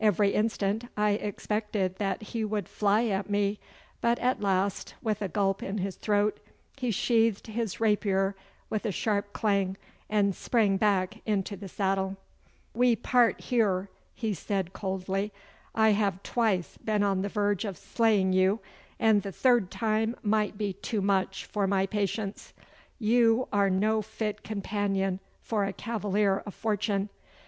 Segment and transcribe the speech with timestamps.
[0.00, 3.60] Every instant I expected that he would fly at me,
[4.00, 6.40] but at last, with a gulp in his throat,
[6.76, 8.34] he sheathed his rapier
[8.70, 9.76] with a sharp clang,
[10.10, 12.16] and sprang back into the saddle.
[12.74, 15.32] 'We part here,' he said coldly.
[15.76, 18.58] 'I have twice been on the verge of slaying you,
[18.98, 22.52] and the third time might be too much for my patience.
[22.98, 27.10] You are no fit companion for a cavalier of fortune.